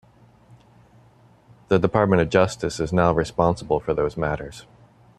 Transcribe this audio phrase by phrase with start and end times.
[1.67, 4.65] The Department of Justice is now responsible for those matters.